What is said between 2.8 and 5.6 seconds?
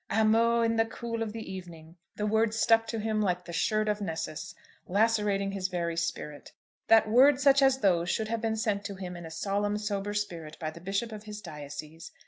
to him like the shirt of Nessus, lacerating